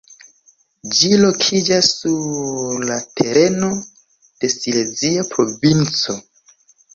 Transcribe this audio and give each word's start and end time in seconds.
Ĝi 0.99 1.09
lokiĝas 1.23 1.89
sur 1.97 2.85
la 2.91 2.97
tereno 3.21 3.69
de 4.23 4.51
Silezia 4.55 5.29
Provinco. 5.35 6.19